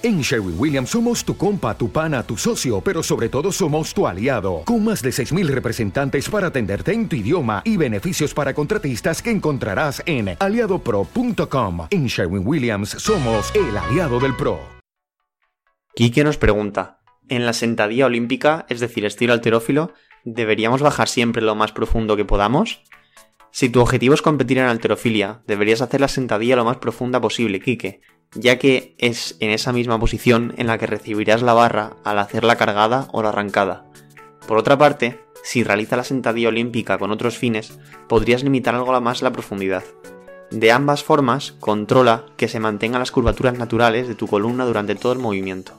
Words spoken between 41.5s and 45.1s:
controla que se mantengan las curvaturas naturales de tu columna durante